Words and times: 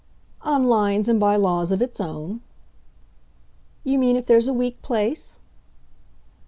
"On 0.41 0.63
lines 0.63 1.07
and 1.07 1.19
by 1.19 1.35
laws 1.35 1.71
of 1.71 1.79
its 1.79 2.01
own." 2.01 2.41
"You 3.83 3.99
mean 3.99 4.15
if 4.15 4.25
there's 4.25 4.47
a 4.47 4.51
weak 4.53 4.81
place?" 4.81 5.39